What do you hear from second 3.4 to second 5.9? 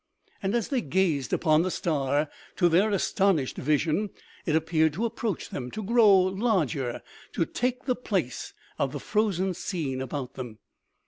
vision, it appeared to approach them, to